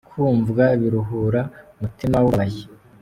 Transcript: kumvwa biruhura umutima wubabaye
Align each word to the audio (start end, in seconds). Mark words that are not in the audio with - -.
kumvwa 0.09 0.65
biruhura 0.79 1.41
umutima 1.77 2.15
wubabaye 2.23 2.61